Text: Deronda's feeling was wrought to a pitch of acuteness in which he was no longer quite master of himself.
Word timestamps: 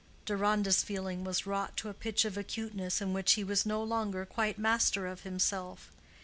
Deronda's 0.25 0.81
feeling 0.81 1.23
was 1.23 1.45
wrought 1.45 1.77
to 1.77 1.87
a 1.87 1.93
pitch 1.93 2.25
of 2.25 2.35
acuteness 2.35 3.01
in 3.01 3.13
which 3.13 3.33
he 3.33 3.43
was 3.43 3.67
no 3.67 3.83
longer 3.83 4.25
quite 4.25 4.57
master 4.57 5.05
of 5.05 5.21
himself. 5.21 5.91